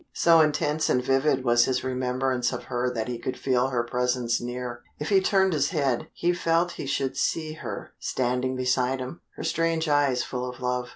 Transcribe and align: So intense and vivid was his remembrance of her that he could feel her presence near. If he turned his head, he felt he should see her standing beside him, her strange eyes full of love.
So 0.13 0.39
intense 0.41 0.89
and 0.89 1.03
vivid 1.03 1.43
was 1.43 1.65
his 1.65 1.83
remembrance 1.83 2.51
of 2.51 2.63
her 2.63 2.91
that 2.91 3.07
he 3.07 3.19
could 3.19 3.37
feel 3.37 3.67
her 3.67 3.83
presence 3.83 4.41
near. 4.41 4.81
If 4.97 5.09
he 5.09 5.21
turned 5.21 5.53
his 5.53 5.69
head, 5.69 6.07
he 6.11 6.33
felt 6.33 6.71
he 6.71 6.87
should 6.87 7.15
see 7.15 7.53
her 7.53 7.93
standing 7.99 8.55
beside 8.55 8.99
him, 8.99 9.21
her 9.35 9.43
strange 9.43 9.87
eyes 9.87 10.23
full 10.23 10.49
of 10.49 10.59
love. 10.59 10.89